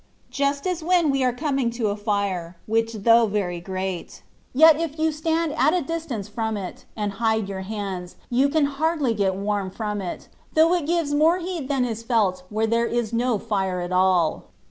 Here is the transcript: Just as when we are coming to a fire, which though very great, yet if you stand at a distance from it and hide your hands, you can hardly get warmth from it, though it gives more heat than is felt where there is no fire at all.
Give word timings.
Just 0.31 0.65
as 0.65 0.83
when 0.83 1.11
we 1.11 1.23
are 1.23 1.31
coming 1.31 1.69
to 1.77 1.89
a 1.89 1.95
fire, 1.95 2.57
which 2.65 2.91
though 2.93 3.27
very 3.27 3.59
great, 3.61 4.23
yet 4.51 4.75
if 4.79 4.97
you 4.97 5.11
stand 5.11 5.51
at 5.53 5.75
a 5.75 5.81
distance 5.83 6.27
from 6.27 6.57
it 6.57 6.85
and 6.95 7.11
hide 7.21 7.47
your 7.47 7.61
hands, 7.61 8.15
you 8.27 8.49
can 8.49 8.65
hardly 8.65 9.13
get 9.13 9.35
warmth 9.35 9.75
from 9.77 10.01
it, 10.01 10.27
though 10.55 10.73
it 10.73 10.87
gives 10.87 11.13
more 11.13 11.37
heat 11.37 11.67
than 11.67 11.85
is 11.85 12.01
felt 12.01 12.41
where 12.49 12.65
there 12.65 12.87
is 12.87 13.13
no 13.13 13.37
fire 13.37 13.79
at 13.79 13.91
all. 13.91 14.45